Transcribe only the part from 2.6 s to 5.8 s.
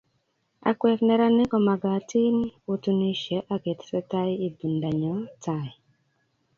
otinisie ak ketesetai ibindap nyo tai